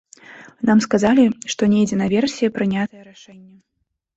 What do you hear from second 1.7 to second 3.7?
недзе наверсе прынятае рашэнне.